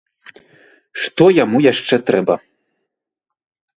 Што 1.01 1.27
яму 1.43 1.57
яшчэ 1.67 1.95
трэба? 2.11 2.35